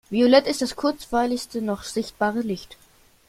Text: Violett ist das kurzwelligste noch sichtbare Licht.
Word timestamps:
Violett 0.09 0.47
ist 0.47 0.63
das 0.63 0.75
kurzwelligste 0.75 1.61
noch 1.61 1.83
sichtbare 1.83 2.41
Licht. 2.41 2.75